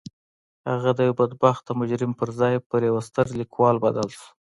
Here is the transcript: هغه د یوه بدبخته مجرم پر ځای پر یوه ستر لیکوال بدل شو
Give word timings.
هغه 0.71 0.89
د 0.97 0.99
یوه 1.07 1.17
بدبخته 1.19 1.71
مجرم 1.81 2.11
پر 2.19 2.29
ځای 2.39 2.55
پر 2.69 2.81
یوه 2.89 3.01
ستر 3.07 3.25
لیکوال 3.39 3.75
بدل 3.85 4.07
شو 4.17 4.25